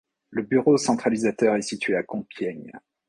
[0.31, 2.71] Le bureau centralisateur est situé à Compiègne.